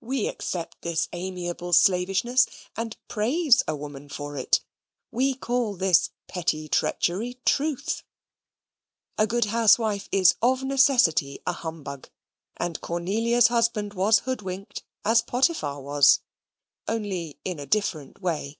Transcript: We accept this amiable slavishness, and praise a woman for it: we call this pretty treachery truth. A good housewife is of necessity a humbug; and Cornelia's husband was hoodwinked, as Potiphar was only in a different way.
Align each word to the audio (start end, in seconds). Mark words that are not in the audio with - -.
We 0.00 0.26
accept 0.26 0.82
this 0.82 1.08
amiable 1.12 1.72
slavishness, 1.72 2.48
and 2.76 2.96
praise 3.06 3.62
a 3.68 3.76
woman 3.76 4.08
for 4.08 4.36
it: 4.36 4.62
we 5.12 5.32
call 5.34 5.76
this 5.76 6.10
pretty 6.26 6.68
treachery 6.68 7.34
truth. 7.44 8.02
A 9.16 9.28
good 9.28 9.44
housewife 9.44 10.08
is 10.10 10.34
of 10.42 10.64
necessity 10.64 11.38
a 11.46 11.52
humbug; 11.52 12.10
and 12.56 12.80
Cornelia's 12.80 13.46
husband 13.46 13.94
was 13.94 14.18
hoodwinked, 14.26 14.82
as 15.04 15.22
Potiphar 15.22 15.80
was 15.80 16.18
only 16.88 17.38
in 17.44 17.60
a 17.60 17.64
different 17.66 18.20
way. 18.20 18.58